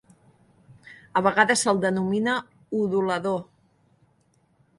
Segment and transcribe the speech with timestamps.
[1.21, 2.35] A vegades se'l denomina
[2.81, 3.45] udolador.